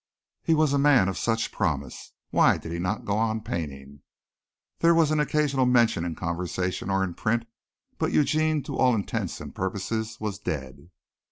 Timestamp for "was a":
0.55-0.79